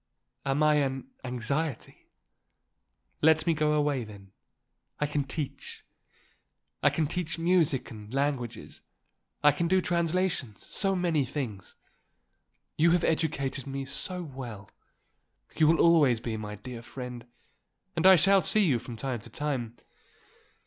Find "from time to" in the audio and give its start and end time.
18.79-19.29